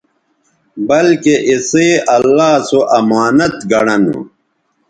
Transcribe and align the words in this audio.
بلکہ 0.87 1.33
اِسئ 1.51 1.89
اللہ 2.15 2.51
سو 2.67 2.79
امانت 2.97 3.55
گنڑہ 3.71 3.95
نو 4.03 4.17